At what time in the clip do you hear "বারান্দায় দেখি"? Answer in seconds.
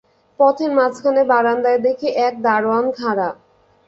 1.31-2.07